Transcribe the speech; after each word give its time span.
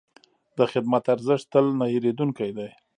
د 0.57 0.59
خدمت 0.71 1.03
ارزښت 1.15 1.45
تل 1.53 1.65
نه 1.79 1.85
هېرېدونکی 1.93 2.49
دی. 2.57 2.69